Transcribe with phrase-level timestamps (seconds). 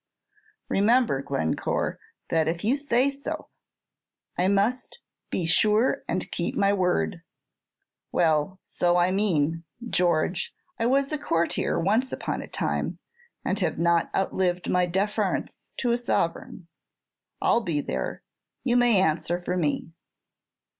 [0.67, 1.99] "Remember, Glencore,
[2.31, 3.49] that if you say so"
[4.35, 4.97] "I must
[5.29, 7.21] be sure and keep my word.
[8.11, 10.55] Well, so I mean, George.
[10.79, 12.97] I was a courtier once upon a time,
[13.45, 16.67] and have not outlived my deference to a sovereign.
[17.39, 18.23] I 'll be there;
[18.63, 19.91] you may answer for me."